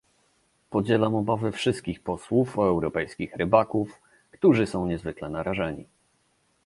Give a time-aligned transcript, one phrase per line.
[0.69, 3.99] Podzielam obawy wszystkich posłów o europejskich rybaków,
[4.31, 5.85] którzy są niezwykle narażeni